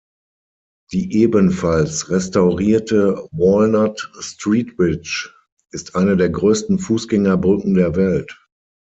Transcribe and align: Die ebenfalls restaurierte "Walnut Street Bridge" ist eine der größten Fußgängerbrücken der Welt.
Die 0.93 1.13
ebenfalls 1.21 2.09
restaurierte 2.09 3.23
"Walnut 3.31 4.11
Street 4.19 4.75
Bridge" 4.75 5.29
ist 5.73 5.95
eine 5.95 6.17
der 6.17 6.31
größten 6.31 6.79
Fußgängerbrücken 6.79 7.75
der 7.75 7.95
Welt. 7.95 8.35